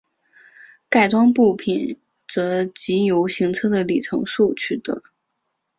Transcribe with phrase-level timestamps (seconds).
[0.89, 5.03] 改装部品则藉由行车的里程数取得。